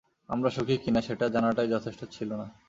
আমরা 0.29 0.49
সুখী 0.49 0.75
কিনা 0.77 1.01
সেটা 1.01 1.25
জানাটাই 1.35 1.71
যথেষ্ট 1.73 2.01
ছিল 2.11 2.29
না! 2.33 2.47